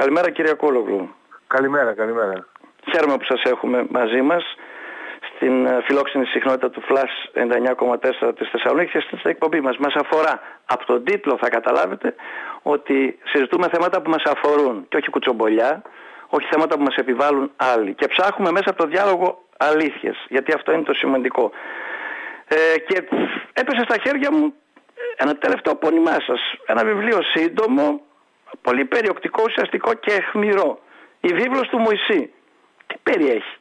[0.00, 1.14] Καλημέρα κύριε Κόλογλου.
[1.46, 2.46] Καλημέρα, καλημέρα.
[2.90, 4.44] Χαίρομαι που σας έχουμε μαζί μας
[5.28, 7.14] στην ε, φιλόξενη συχνότητα του Flash
[8.28, 9.76] 99,4 της Θεσσαλονίκης και στην εκπομπή μας.
[9.76, 12.14] Μας αφορά, από τον τίτλο θα καταλάβετε,
[12.62, 15.82] ότι συζητούμε θέματα που μας αφορούν και όχι κουτσομπολιά,
[16.28, 17.94] όχι θέματα που μας επιβάλλουν άλλοι.
[17.94, 21.50] Και ψάχνουμε μέσα από το διάλογο αλήθειες, γιατί αυτό είναι το σημαντικό.
[22.48, 23.08] Ε, και
[23.52, 24.54] έπεσε στα χέρια μου
[25.16, 28.05] ένα τελευταίο πόνημά σας, ένα βιβλίο σύντομο,
[28.66, 30.78] πολύ περιοκτικό, ουσιαστικό και εχμηρό.
[31.20, 32.30] Η βίβλος του Μωυσή.
[32.86, 33.56] Τι περιέχει;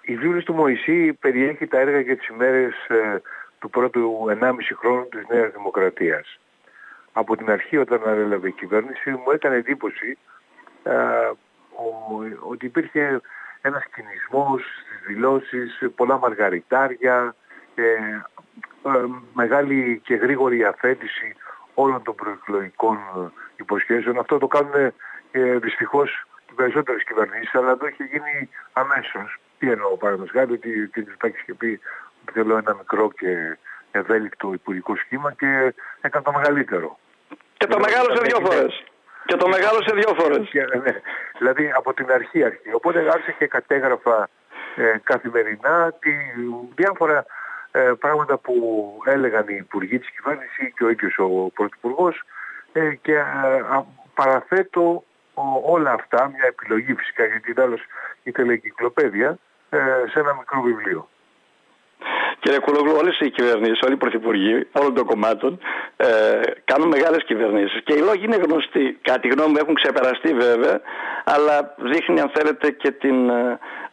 [0.00, 3.22] Η βίβλος του Μωυσή περιέχει τα έργα και τις ημέρες ε,
[3.58, 6.38] του πρώτου 1,5 χρόνου της Νέας Δημοκρατίας.
[7.12, 10.18] Από την αρχή όταν ανέλαβε η κυβέρνηση μου έκανε εντύπωση
[10.82, 10.92] ε,
[12.48, 13.20] ότι υπήρχε
[13.60, 17.34] ένας κινησμός στις δηλώσεις, πολλά μαργαριτάρια,
[17.74, 17.84] ε,
[19.32, 21.36] μεγάλη και γρήγορη αφέντηση
[21.74, 22.98] όλων των προεκλογικών
[23.58, 24.18] υποσχέσεων.
[24.18, 24.92] Αυτό το κάνουν
[25.30, 29.38] ε, δυστυχώς οι περισσότερες κυβερνήσεις, αλλά εδώ έχει γίνει αμέσως.
[29.58, 31.16] Τι εννοώ παραδείγματος χάρη, ότι ο κ.
[31.18, 31.80] Τάκης είχε πει
[32.22, 33.58] ότι θέλω ένα μικρό και
[33.90, 36.98] ευέλικτο υπουργικό σχήμα και έκανε το μεγαλύτερο.
[37.56, 38.84] Και το μεγάλο σε δύο φορές.
[39.24, 40.50] Και το μεγάλο σε δύο φορές.
[40.82, 41.00] Ναι.
[41.38, 42.72] Δηλαδή από την αρχή αρχή.
[42.72, 44.28] Οπότε άρχισε και κατέγραφα
[44.76, 46.10] ε, καθημερινά τη,
[46.74, 47.26] διάφορα
[47.70, 48.54] ε, πράγματα που
[49.04, 52.22] έλεγαν οι υπουργοί της κυβέρνησης και ο ίδιος ο πρωθυπουργός ε,
[53.02, 53.24] και ε,
[54.14, 55.04] παραθέτω
[55.64, 57.80] όλα αυτά, μια επιλογή φυσικά γιατί τέλος
[58.22, 59.38] ήθελε εγκυκλοπαίδεια,
[59.70, 59.78] ε,
[60.10, 61.08] σε ένα μικρό βιβλίο.
[62.40, 65.58] Κύριε Κουλόγλου, όλες οι κυβερνήσεις, όλοι οι πρωθυπουργοί όλων των κομμάτων
[65.96, 66.06] ε,
[66.64, 67.80] κάνουν μεγάλες κυβερνήσεις.
[67.84, 68.98] Και οι λόγοι είναι γνωστοί.
[69.02, 70.80] Κατά τη γνώμη μου έχουν ξεπεραστεί βέβαια,
[71.24, 73.30] αλλά δείχνει αν θέλετε και την,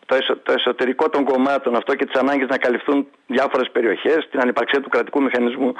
[0.08, 4.82] ε, το, εσωτερικό των κομμάτων αυτό και τις ανάγκες να καλυφθούν διάφορες περιοχές, την ανυπαρξία
[4.82, 5.74] του κρατικού μηχανισμού.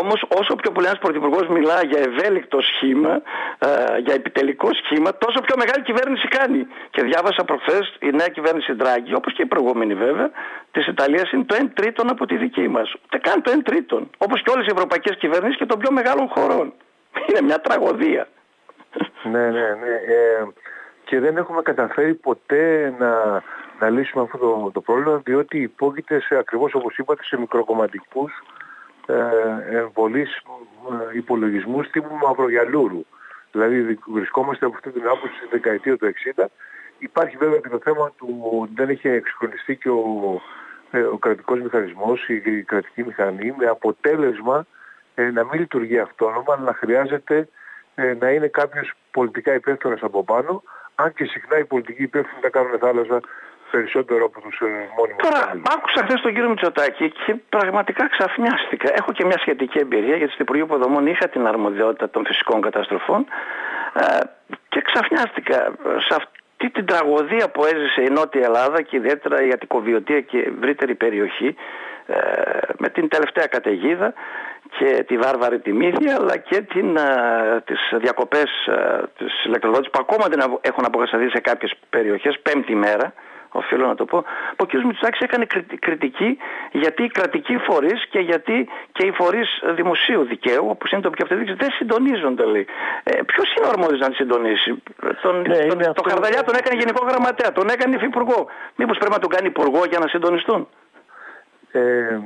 [0.00, 3.22] Όμως όσο πιο πολύ ένας πρωθυπουργός μιλά για ευέλικτο σχήμα,
[3.58, 6.66] ε, για επιτελικό σχήμα, τόσο πιο μεγάλη κυβέρνηση κάνει.
[6.90, 10.30] Και διάβασα προχθές η νέα κυβέρνηση Ντράγκη, όπως και η προηγούμενη βέβαια,
[10.70, 12.94] της Ιταλίας είναι το 1 τρίτον από τη δική μας.
[13.04, 14.10] Ούτε καν το 1 τρίτον.
[14.18, 16.72] Όπως και όλες οι ευρωπαϊκές κυβερνήσεις και των πιο μεγάλων χωρών.
[17.28, 18.28] Είναι μια τραγωδία.
[19.22, 19.94] Ναι, ναι, ναι.
[20.16, 20.46] Ε,
[21.12, 23.42] και δεν έχουμε καταφέρει ποτέ να,
[23.80, 28.32] να λύσουμε αυτό το, το πρόβλημα διότι υπόκειται σε ακριβώς όπως είπατε σε μικροκομματικούς
[29.06, 33.04] ε, εμβολείς ε, υπολογισμούς τύπου Μαυρογιαλούρου.
[33.52, 36.44] Δηλαδή βρισκόμαστε από αυτή την άποψη στη δεκαετία του 60.
[36.98, 40.40] Υπάρχει βέβαια και το θέμα του ότι δεν έχει εξυγχρονιστεί και ο,
[40.90, 44.66] ε, ο κρατικός μηχανισμός, η, η κρατική μηχανή με αποτέλεσμα
[45.14, 47.48] ε, να μην λειτουργεί αυτόνομα αλλά να χρειάζεται
[47.94, 50.62] ε, να είναι κάποιος πολιτικά υπεύθυνος από πάνω
[51.02, 53.20] αν και συχνά οι πολιτικοί υπεύθυνοι τα κάνουν θάλασσα
[53.70, 55.22] περισσότερο από τους ε, μόνιμους.
[55.26, 55.42] Τώρα,
[55.74, 58.88] άκουσα χθες τον κύριο Μητσοτάκη και πραγματικά ξαφνιάστηκα.
[58.98, 63.26] Έχω και μια σχετική εμπειρία γιατί στην Υπουργείο Υποδομών είχα την αρμοδιότητα των φυσικών καταστροφών
[63.94, 64.02] ε,
[64.68, 65.58] και ξαφνιάστηκα
[66.06, 66.14] σε
[66.62, 70.94] αυτή την τραγωδία που έζησε η Νότια Ελλάδα και ιδιαίτερα η Αττικοβιωτία και η ευρύτερη
[70.94, 71.54] περιοχή
[72.06, 72.14] ε,
[72.78, 74.12] με την τελευταία καταιγίδα
[74.78, 77.06] και τη βάρβαρη τιμήθεια αλλά και την, α,
[77.64, 83.12] τις διακοπές α, της ηλεκτροδότησης που ακόμα δεν έχουν αποκατασταθεί σε κάποιες περιοχές, πέμπτη μέρα
[83.52, 84.24] οφείλω να το πω,
[84.56, 84.72] ο κ.
[84.74, 85.46] Μητσοτάκης έκανε
[85.80, 86.38] κριτική
[86.72, 91.24] γιατί οι κρατικοί φορείς και γιατί και οι φορείς δημοσίου δικαίου, όπως είναι το πιο
[91.24, 92.66] αυτοδείξη, δεν συντονίζονται λέει.
[93.02, 94.82] Ε, ποιος είναι ο αρμόδιος να τη συντονίσει;
[95.22, 98.46] Τον, ναι, τον, το Χαρδαλιά τον έκανε γενικό γραμματέα, τον έκανε υφυπουργό.
[98.76, 100.68] Μήπως πρέπει να τον κάνει υπουργό για να συντονιστούν;
[101.72, 102.18] Ε,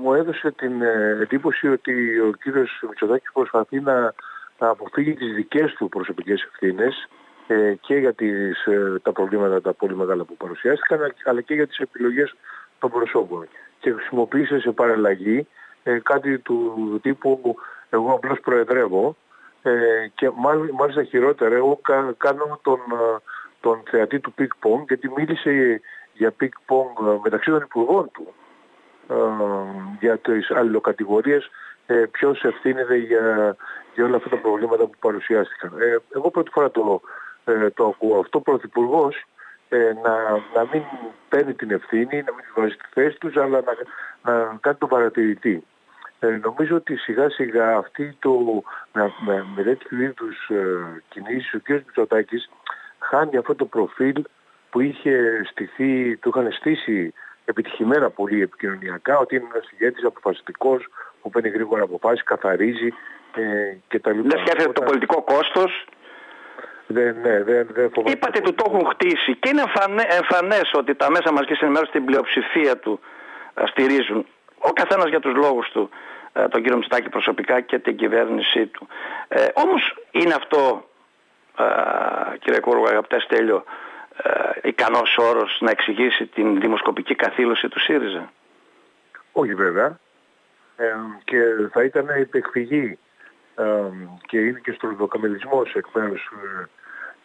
[0.00, 4.14] μου έδωσε την ε, εντύπωση ότι ο κύριος Μητσοτάκης προσπαθεί να,
[4.58, 7.21] να αποφύγει τις δικές του προσωπικές ευθύνες ε,
[7.80, 11.78] και για τις, ε, τα προβλήματα τα πολύ μεγάλα που παρουσιάστηκαν αλλά και για τις
[11.78, 12.34] επιλογές
[12.78, 13.48] των προσώπων.
[13.80, 15.46] Και χρησιμοποίησε σε παραλλαγή
[15.82, 17.56] ε, κάτι του τύπου
[17.90, 19.16] εγώ απλώς προεδρεύω
[20.14, 20.30] και
[20.78, 21.80] μάλιστα χειρότερα εγώ
[22.16, 22.80] κάνω τον,
[23.60, 25.80] τον θεατή του πινγκ πονγκ γιατί μίλησε
[26.12, 28.34] για πινγκ πονγκ μεταξύ των υπουργών του
[29.08, 29.14] ε,
[30.00, 31.50] για τις αλληλοκατηγορίες
[31.86, 33.56] ε, ποιος ευθύνεται για,
[33.94, 35.72] για όλα αυτά τα προβλήματα που παρουσιάστηκαν.
[35.78, 37.00] Ε, εγώ πρώτη φορά το,
[37.44, 38.38] ε, το ακούω αυτό.
[38.38, 39.24] Ο Πρωθυπουργός
[39.68, 40.82] ε, να, να μην
[41.28, 43.74] παίρνει την ευθύνη, να μην βάζει τη θέση τους, αλλά να,
[44.32, 45.64] να κάνει τον παρατηρητή.
[46.18, 48.62] Ε, νομίζω ότι σιγά σιγά αυτή το,
[48.92, 51.68] με, με, με τέτοιου είδους ε, κινήσεις ο κ.
[51.68, 52.50] Μητσοτάκης
[52.98, 54.24] χάνει αυτό το προφίλ
[54.70, 60.86] που είχε στηθεί, του είχαν στήσει επιτυχημένα πολύ επικοινωνιακά, ότι είναι ένας ηγέτης αποφασιστικός
[61.22, 62.92] που παίρνει γρήγορα αποφάσεις, καθαρίζει
[63.34, 64.20] ε, κτλ.
[64.20, 65.86] Δεν σκέφτεται το πολιτικό κόστος.
[66.86, 68.12] Δεν, ναι, δεν, δεν φοβάται.
[68.12, 69.62] Είπατε του το έχουν χτίσει και είναι
[70.08, 73.00] εμφανές ότι τα μέσα μαζικής ενημέρωσης στην πλειοψηφία του
[73.54, 74.26] ε, στηρίζουν
[74.58, 75.90] ο καθένας για τους λόγους του
[76.32, 78.88] ε, τον κύριο Μητσοτάκη προσωπικά και την κυβέρνησή του.
[79.28, 80.86] Ε, όμως είναι αυτό
[82.38, 83.64] κύριε Κούργο, αγαπητές Στέλιο,
[84.62, 88.32] ικανός όρος να εξηγήσει την δημοσκοπική καθήλωση του ΣΥΡΙΖΑ;
[89.32, 89.98] Όχι βέβαια.
[90.76, 90.94] Ε,
[91.24, 91.38] και
[91.72, 93.11] θα ήταν υπεκφυγή ε,
[94.26, 96.30] και είναι και στο λιδοκαμιλισμός εκ μέρους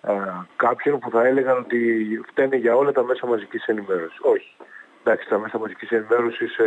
[0.02, 0.12] ε,
[0.56, 4.20] κάποιων που θα έλεγαν ότι φταίνε για όλα τα μέσα μαζικής ενημέρωσης.
[4.22, 4.56] Όχι.
[5.04, 6.58] Εντάξει, τα μέσα μαζικής ενημέρωσης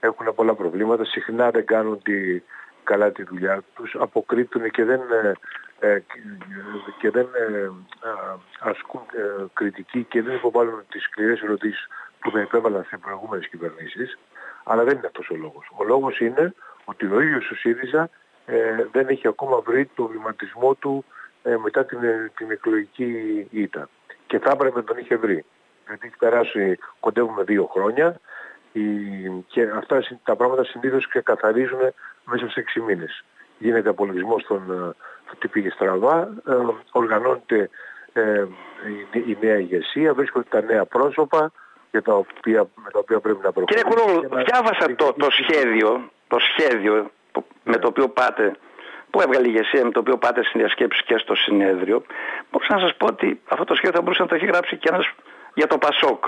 [0.00, 2.42] έχουν πολλά προβλήματα, συχνά δεν κάνουν τη,
[2.84, 5.00] καλά τη δουλειά τους, αποκρύπτουν και δεν,
[6.98, 7.28] και δεν
[8.60, 9.02] ασκούν
[9.52, 11.86] κριτική και δεν υποβάλλουν τις σκληρές ερωτήσεις
[12.20, 14.18] που θα επέβαλαν σε προηγούμενες κυβερνήσεις.
[14.64, 15.70] Αλλά δεν είναι αυτός ο λόγος.
[15.76, 16.54] Ο λόγος είναι
[16.84, 18.10] ότι ο ίδιος ο ΣΥΡΙΖΑ
[18.50, 21.04] ε, δεν έχει ακόμα βρει το βηματισμό του
[21.42, 21.98] ε, μετά την,
[22.36, 23.88] την εκλογική ήττα.
[24.26, 25.44] Και θα έπρεπε να τον είχε βρει.
[25.86, 28.20] Γιατί έχει περάσει, κοντεύουμε δύο χρόνια
[28.72, 28.82] η,
[29.46, 31.80] και αυτά τα πράγματα συνήθως ξεκαθαρίζουν
[32.24, 33.24] μέσα σε έξι μήνες.
[33.58, 36.52] Γίνεται απολογισμός των ε, τι πήγε στραβά, ε,
[36.90, 37.70] οργανώνεται
[38.12, 38.44] ε,
[39.12, 41.52] η, η νέα ηγεσία, βρίσκονται τα νέα πρόσωπα,
[41.90, 43.90] για τα οποία, με τα οποία πρέπει να προχωρήσουμε.
[43.90, 47.10] Κύριε Κουρόλου, διάβασα το, το σχέδιο, το σχέδιο που,
[47.70, 48.52] με το οποίο πάτε,
[49.10, 52.02] που έβγαλε η ηγεσία, με το οποίο πάτε στην διασκέψη και στο συνέδριο.
[52.50, 54.88] Μπορούσα να σας πω ότι αυτό το σχέδιο θα μπορούσε να το έχει γράψει και
[54.92, 55.10] ένας
[55.54, 56.24] για το Πασόκ.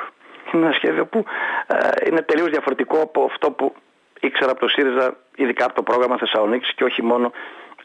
[0.53, 1.25] Είναι ένα σχέδιο που
[1.67, 3.75] ε, είναι τελείως διαφορετικό από αυτό που
[4.21, 7.33] ήξερα από το ΣΥΡΙΖΑ, ειδικά από το πρόγραμμα Θεσσαλονίκης και όχι μόνο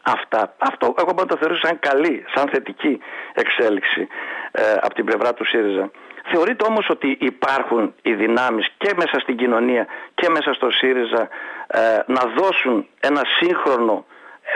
[0.02, 0.54] αυτά.
[0.58, 3.00] Αυτό εγώ μπορώ να το θεωρήσω σαν καλή, σαν θετική
[3.34, 4.08] εξέλιξη
[4.50, 5.90] ε, από την πλευρά του ΣΥΡΙΖΑ.
[6.32, 11.28] Θεωρείτε όμως ότι υπάρχουν οι δυνάμεις και μέσα στην κοινωνία και μέσα στο ΣΥΡΙΖΑ
[11.66, 14.04] ε, να δώσουν ένα σύγχρονο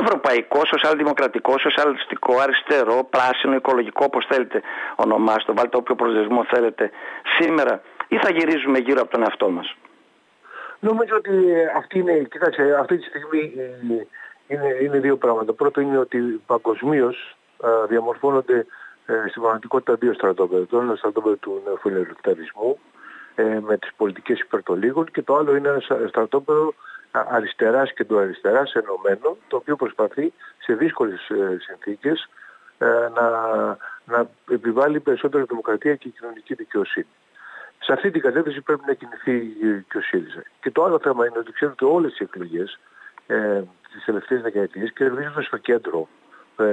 [0.01, 4.63] ευρωπαϊκό, σοσιαλδημοκρατικό, σοσιαλιστικό, αριστερό, πράσινο, οικολογικό, όπως θέλετε
[4.97, 6.91] ονομάστε, βάλτε όποιο προσδεσμό θέλετε
[7.39, 9.77] σήμερα ή θα γυρίζουμε γύρω από τον εαυτό μας;
[10.79, 11.31] Νομίζω ότι
[11.77, 14.07] αυτή είναι, κοιτάξτε, αυτή τη στιγμή ε,
[14.47, 15.53] είναι, είναι δύο πράγματα.
[15.53, 18.67] Πρώτο είναι ότι παγκοσμίως ε, διαμορφώνονται
[19.07, 20.67] ε, στην πραγματικότητα δύο στρατόπεδα.
[20.67, 22.79] Το ένα στρατόπεδο του νεοφιλελευθερισμού
[23.35, 26.75] ε, με τις πολιτικές υπερτολίγων και το άλλο είναι ένα στρατόπεδο
[27.13, 32.29] αριστεράς και του αριστεράς ενωμένο το οποίο προσπαθεί σε δύσκολες ε, συνθήκες
[32.79, 33.31] ε, να,
[34.05, 37.07] να επιβάλλει περισσότερη δημοκρατία και κοινωνική δικαιοσύνη.
[37.79, 39.57] Σε αυτή την κατεύθυνση πρέπει να κινηθεί
[39.89, 40.43] και ο ΣΥΡΙΖΑ.
[40.61, 42.79] Και το άλλο θέμα είναι ότι ξέρετε όλες οι εκλογές
[43.27, 43.63] ε,
[43.93, 46.22] τις τελευταίες δεκαετίες κερδίζονται στο κέντρο ε,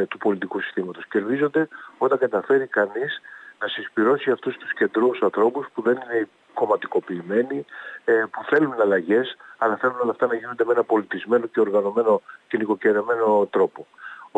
[0.09, 1.07] του πολιτικού συστήματος.
[1.07, 3.21] Κερδίζονται όταν καταφέρει κανείς
[3.59, 7.65] να συσπηρώσει αυτούς τους κεντρούς ανθρώπους που δεν είναι κομματικοποιημένοι,
[8.06, 12.21] ε, που θέλουν αλλαγές, αλλά θέλουν όλα αυτά να γίνονται με ένα πολιτισμένο και οργανωμένο
[12.47, 13.88] και νοικοκαιρεμένο τρόπο.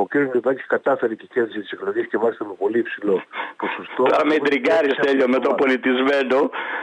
[0.02, 0.14] Ο κ.
[0.16, 3.24] Μητσοτάκης κατάφερε και κέρδισε τις εκλογές και μάλιστα με πολύ υψηλό
[3.62, 4.04] ποσοστό.
[4.04, 6.40] Τώρα με τριγκάρεις τέλειο με το πολιτισμένο.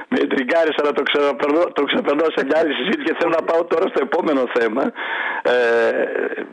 [0.08, 3.64] Με τριγκάρεις αλλά το ξεπερνώ, το ξεπερνώ σε μια άλλη συζήτηση και θέλω να πάω
[3.64, 4.82] τώρα στο επόμενο θέμα.
[5.42, 5.54] Ε,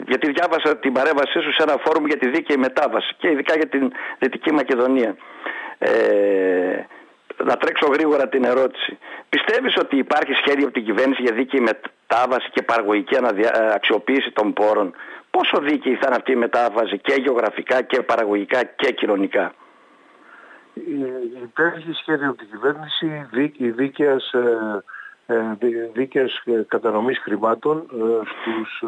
[0.08, 3.68] γιατί διάβασα την παρέμβασή σου σε ένα φόρουμ για τη δίκαιη μετάβαση και ειδικά για
[3.68, 5.16] την Δυτική Μακεδονία.
[5.78, 6.86] Ε,
[7.44, 8.98] να τρέξω γρήγορα την ερώτηση.
[9.30, 13.16] Πιστεύεις ότι υπάρχει σχέδιο από την κυβέρνηση για δίκαιη μετάβαση και παραγωγική
[13.74, 14.94] αξιοποίηση των πόρων;
[15.36, 19.54] Πόσο δίκαιη θα είναι αυτή η μετάβαση και γεωγραφικά και παραγωγικά και κοινωνικά;
[21.44, 24.84] Υπάρχει σχέδιο από την κυβέρνηση δίκαιη, δίκαιας, ε,
[25.26, 25.36] ε,
[25.94, 27.86] δίκαιας ε, κατανομής χρημάτων
[28.32, 28.84] στους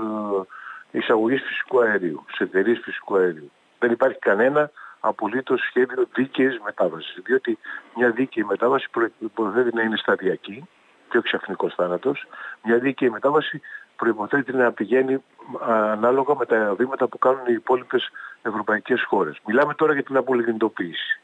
[0.92, 3.52] εισαγωγείς φυσικού αερίου, σε εταιρείες φυσικού αερίου.
[3.80, 7.58] Δεν υπάρχει κανένα απολύτως σχέδιο δίκαιης μετάβασης, διότι
[7.96, 10.68] μια δίκαιη μετάβαση προϋποθέτει να είναι σταδιακή
[11.10, 12.28] και ο ξαφνικός θάνατος.
[12.64, 13.62] Μια δίκαιη μετάβαση
[13.98, 15.24] προϋποθέτει να πηγαίνει
[15.66, 18.10] ανάλογα με τα βήματα που κάνουν οι υπόλοιπες
[18.42, 19.40] ευρωπαϊκές χώρες.
[19.46, 21.20] Μιλάμε τώρα για την απολιγνητοποίηση.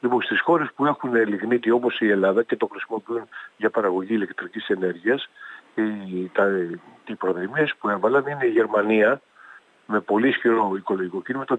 [0.00, 4.68] Λοιπόν, στις χώρες που έχουν λιγνίτη όπως η Ελλάδα και το χρησιμοποιούν για παραγωγή ηλεκτρικής
[4.68, 5.28] ενέργειας,
[5.74, 6.48] οι, τα,
[7.06, 9.20] οι προδημίες που έβαλαν είναι η Γερμανία
[9.86, 11.56] με πολύ ισχυρό οικολογικό κίνημα το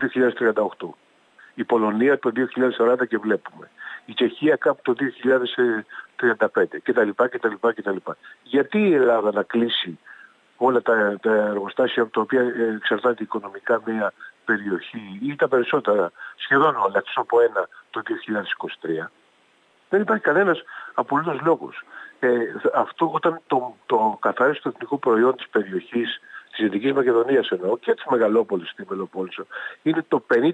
[0.78, 0.90] 2038.
[1.54, 2.32] Η Πολωνία το
[3.02, 3.70] 2040 και βλέπουμε.
[4.06, 4.96] Η Τσεχία κάπου το
[6.16, 7.10] 2035 κτλ.
[7.16, 7.96] κτλ, κτλ.
[8.44, 10.00] Γιατί η Ελλάδα να κλείσει
[10.58, 12.42] όλα τα, τα εργοστάσια από τα οποία
[12.76, 14.14] εξαρτάται οικονομικά μια
[14.46, 18.02] περιοχή ή τα περισσότερα, σχεδόν όλα, εκτός από ένα το
[19.02, 19.08] 2023.
[19.90, 21.84] Δεν υπάρχει κανένας απολύτως λόγος.
[22.20, 22.30] Ε,
[22.74, 26.20] αυτό όταν το, το καθαρίσει το εθνικό προϊόν της περιοχής
[26.52, 29.46] της Δυτικής Μακεδονίας εννοώ και της Μεγαλόπολης στην Μελοπόλησο
[29.84, 30.54] είναι το 50%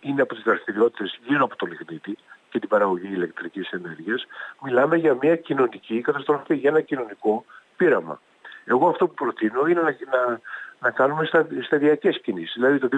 [0.00, 2.18] είναι από τις δραστηριότητες γύρω από το λιγνίτη
[2.50, 4.26] και την παραγωγή ηλεκτρικής ενέργειας.
[4.62, 7.44] Μιλάμε για μια κοινωνική καταστροφή, για ένα κοινωνικό
[7.76, 8.20] πείραμα.
[8.64, 10.40] Εγώ αυτό που προτείνω είναι να, να,
[10.80, 12.54] να κάνουμε στα, σταδιακές κινήσεις.
[12.54, 12.88] Δηλαδή το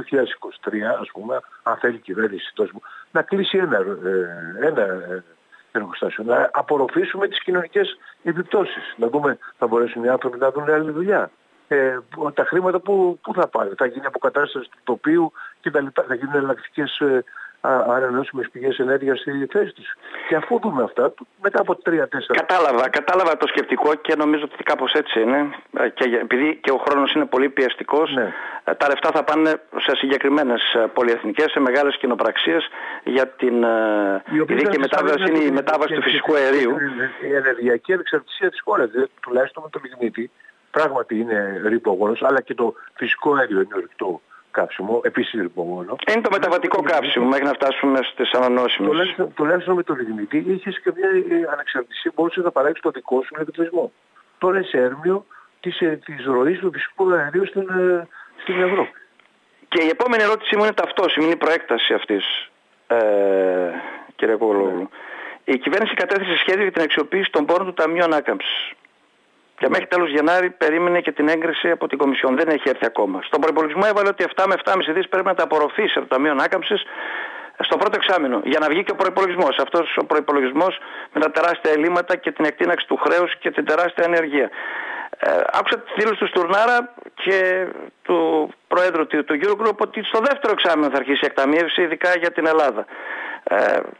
[0.62, 2.72] 2023, ας πούμε, αν θέλει η κυβέρνηση τόσο,
[3.10, 5.24] να κλείσει ένα, ε, ένα ε,
[5.72, 8.94] εργοστάσιο, να απορροφήσουμε τις κοινωνικές επιπτώσεις.
[8.96, 11.30] Να δούμε, θα μπορέσουν οι άνθρωποι να δουν άλλη δουλειά.
[11.68, 11.98] ε,
[12.34, 13.70] τα χρήματα που, που θα πάνε.
[13.76, 16.04] Θα γίνει αποκατάσταση του τοπίου και τα λοιπά.
[16.08, 17.00] Θα γίνουν εναλλακτικές
[17.64, 19.94] ε, ανανεώσιμες πηγές ενέργειας στη θέση τους.
[20.28, 22.38] Και αφού δούμε αυτά, μετά από τρία-τέσσερα...
[22.40, 25.54] Κατάλαβα, κατάλαβα το σκεπτικό και νομίζω ότι κάπως έτσι είναι.
[25.78, 28.32] Ε, και επειδή και ο χρόνος είναι πολύ πιεστικός, ναι.
[28.64, 32.68] Ε, τα λεφτά θα πάνε σε συγκεκριμένες ε, πολυεθνικές, σε μεγάλες κοινοπραξίες
[33.04, 33.62] για την
[34.32, 36.76] η δίκαιη μετάβαση είναι η μετάβαση του φυσικού αερίου.
[37.30, 40.30] Η ενεργειακή ανεξαρτησία της χώρας, δηλαδή, τουλάχιστον με το λιγνίτη,
[40.70, 44.20] πράγματι είναι ρήπογονος, αλλά και το φυσικό αέριο είναι ρηκτό
[44.58, 45.96] καύσιμο, επίσης ρηπογόνο.
[46.10, 48.90] Είναι το μεταβατικό καύσιμο μέχρι να φτάσουμε στις ανανόσιμες.
[48.90, 53.22] Τουλάχιστον, τουλάχιστον με το λιγνίτη είχες και μια ε, ανεξαρτησία, μπορούσες να παράξεις το δικό
[53.22, 53.92] σου ηλεκτρισμό.
[54.38, 55.26] Τώρα είσαι έρμιο
[55.60, 58.08] της, ε, της ροής του φυσικού αερίου στην, ε,
[58.42, 58.98] στην Ευρώπη.
[59.68, 62.50] Και η επόμενη ερώτηση μου είναι ταυτόσιμη, είναι η προέκταση αυτής,
[62.86, 62.96] ε,
[64.16, 64.78] κύριε Κογλόγλου.
[64.78, 65.54] Ναι.
[65.54, 68.72] Η κυβέρνηση κατέθεσε σχέδιο για την αξιοποίηση των πόρων του Ταμείου Ανάκαμψης.
[69.58, 72.36] Και μέχρι τέλος Γενάρη περίμενε και την έγκριση από την Κομισιόν.
[72.36, 73.22] Δεν έχει έρθει ακόμα.
[73.22, 76.30] Στον προπολογισμό έβαλε ότι 7 με 7,5 δις πρέπει να τα απορροφήσει από το Ταμείο
[76.30, 76.82] Ανάκαμψης
[77.58, 79.58] στο πρώτο εξάμεινο για να βγει και ο προϋπολογισμός.
[79.58, 80.78] Αυτός ο προϋπολογισμός
[81.12, 84.50] με τα τεράστια ελλείμματα και την εκτείναξη του χρέους και την τεράστια ανεργία.
[85.18, 87.66] Ε, άκουσα τη δήλωση του Στουρνάρα και
[88.02, 88.18] του
[88.68, 92.46] Προέδρου του, του Eurogroup ότι στο δεύτερο εξάμεινο θα αρχίσει η εκταμείευση ειδικά για την
[92.46, 92.84] Ελλάδα.
[93.44, 93.56] Ε,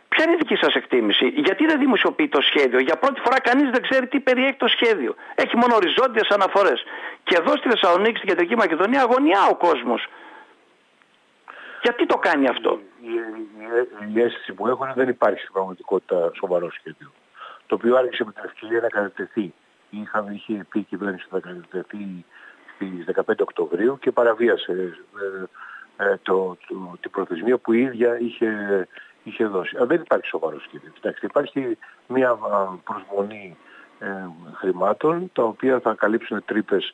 [0.09, 3.71] ποια είναι η δική σας εκτίμηση, γιατί δεν δημοσιοποιεί το σχέδιο; Για πρώτη φορά κανείς
[3.71, 5.15] δεν ξέρει τι περιέχει το σχέδιο.
[5.35, 6.85] Έχει μόνο οριζόντιες αναφορές.
[7.25, 10.09] Και εδώ στη Θεσσαλονίκη, στην Κεντρική Μακεδονία, αγωνιά ο κόσμος.
[11.85, 16.71] Γιατί το κάνει αυτό; Η, η, η, αίσθηση που έχουν δεν υπάρχει στην πραγματικότητα σοβαρό
[16.71, 17.13] σχέδιο.
[17.67, 19.55] Το οποίο άρχισε με την ευκαιρία να κατατεθεί.
[19.91, 22.25] Είχαμε, είχε πει η κυβέρνηση να κατατεθεί
[22.75, 24.99] στις 15 Οκτωβρίου και παραβίασε
[25.99, 28.49] ε, ε, το, το, την προθεσμία που η ίδια είχε
[29.25, 29.77] είχε δώσει.
[29.81, 30.91] δεν υπάρχει σοβαρό σχέδιο.
[30.91, 32.39] Κοιτάξτε, υπάρχει μια
[32.85, 33.57] προσμονή
[33.99, 34.07] ε,
[34.55, 36.93] χρημάτων τα οποία θα καλύψουν τρύπες ε,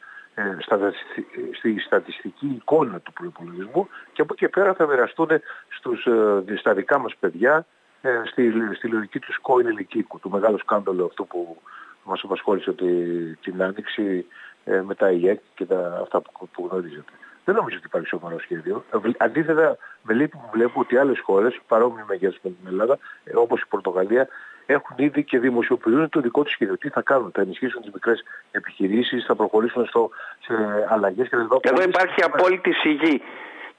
[1.53, 5.29] στη στατιστική εικόνα του προϋπολογισμού και από εκεί πέρα θα μοιραστούν
[5.69, 7.67] στους, ε, στα δικά μας παιδιά
[8.03, 11.61] ε, στη, στη λογική του σκόιν ηλικίκου, του μεγάλου σκάνδαλου αυτού που
[12.05, 12.87] μας απασχόλησε τη,
[13.35, 14.27] την άνοιξη
[14.65, 17.13] ε, μετά η ΕΚ και τα, αυτά που, που γνωρίζετε.
[17.45, 18.85] Δεν νομίζω ότι υπάρχει σοβαρό σχέδιο.
[19.19, 23.61] Αντίθετα, με λύπη που βλέπω ότι άλλες χώρες, παρόμοιοι μεγέθους με την Ελλάδα, ε, όπως
[23.61, 24.29] η Πορτογαλία,
[24.73, 26.79] έχουν ήδη και δημοσιοποιούν το δικό τους σχέδιο.
[26.79, 30.11] Τι θα κάνουν, θα ενισχύσουν τις μικρές επιχειρήσεις, θα προχωρήσουν στο,
[30.41, 30.55] σε
[30.89, 33.23] αλλαγές και Εδώ υπάρχει απόλυτη σιγή.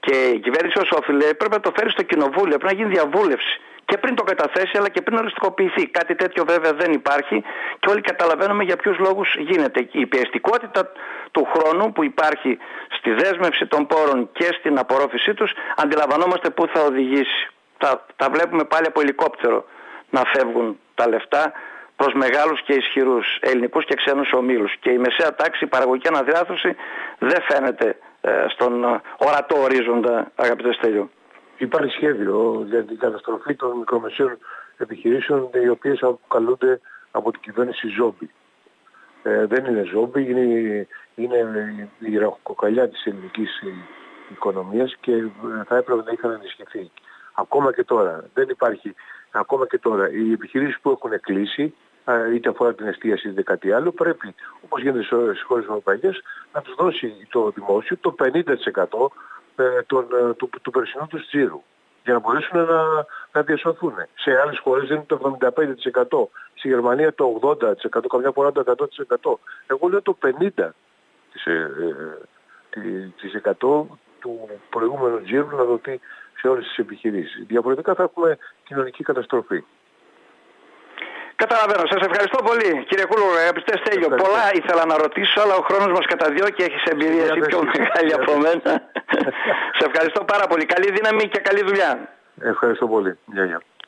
[0.00, 3.60] Και η κυβέρνηση όσο οφείλει πρέπει να το φέρει στο κοινοβούλιο, πρέπει να γίνει διαβούλευση
[3.84, 5.86] και πριν το καταθέσει αλλά και πριν οριστικοποιηθεί.
[5.86, 7.44] Κάτι τέτοιο βέβαια δεν υπάρχει
[7.80, 9.88] και όλοι καταλαβαίνουμε για ποιους λόγους γίνεται.
[9.92, 10.92] Η πιεστικότητα
[11.30, 12.58] του χρόνου που υπάρχει
[12.98, 17.50] στη δέσμευση των πόρων και στην απορρόφησή τους αντιλαμβανόμαστε πού θα οδηγήσει.
[17.78, 19.64] Τα, τα βλέπουμε πάλι από ελικόπτερο
[20.12, 21.52] να φεύγουν τα λεφτά
[21.96, 24.76] προς μεγάλους και ισχυρούς ελληνικούς και ξένους ομίλους.
[24.80, 26.76] Και η μεσαία τάξη, η παραγωγική αναδιάθρωση
[27.18, 28.84] δεν φαίνεται ε, στον
[29.16, 31.10] ορατό ορίζοντα αγαπητέ Στέλιο.
[31.56, 34.38] Υπάρχει σχέδιο για την καταστροφή των μικρομεσαίων
[34.76, 38.30] επιχειρήσεων οι οποίες αποκαλούνται από την κυβέρνηση ζόμπι.
[39.22, 43.62] Ε, δεν είναι ζόμπι, είναι, είναι η ραχοκοκαλιά της ελληνικής
[44.30, 45.28] οικονομίας και ε,
[45.66, 46.90] θα έπρεπε να είχαν ενισχυθεί.
[47.34, 48.94] Ακόμα και τώρα, δεν υπάρχει,
[49.32, 51.74] ακόμα και τώρα, οι επιχειρήσεις που έχουν κλείσει,
[52.34, 54.34] είτε αφορά την εστίαση είτε κάτι άλλο, πρέπει,
[54.64, 56.22] όπως γίνεται στις χώρες ευρωπαϊκές,
[56.52, 58.42] να τους δώσει το δημόσιο το 50%
[59.56, 61.62] ε, τον, ε, του, του περσινού τους τζίρου
[62.04, 62.82] για να μπορέσουν να,
[63.32, 63.94] να διασωθούν.
[64.14, 66.28] Σε άλλες χώρες είναι το 75%.
[66.54, 68.64] Στη Γερμανία το 80%, καμιά φορά το
[69.20, 69.34] 100%.
[69.66, 70.70] Εγώ λέω το 50%
[73.20, 73.52] της 100
[74.20, 76.00] του προηγούμενου τζίρου να δοθεί
[76.42, 77.44] σε όλες τις επιχειρήσεις.
[77.46, 79.64] Διαφορετικά θα έχουμε κοινωνική καταστροφή.
[81.42, 81.84] Καταλαβαίνω.
[81.92, 83.26] Σας ευχαριστώ πολύ, κύριε Κούλο.
[83.44, 86.62] Αγαπητέ Στέλιο, πολλά ήθελα να ρωτήσω, αλλά ο χρόνος μας καταδιώκει.
[86.62, 88.70] Έχεις εμπειρία εσύ πιο μεγάλη από μένα.
[89.78, 90.64] Σε ευχαριστώ πάρα πολύ.
[90.64, 91.90] Καλή δύναμη και καλή δουλειά.
[92.40, 93.18] Ευχαριστώ πολύ.
[93.34, 93.60] Γεια, γεια.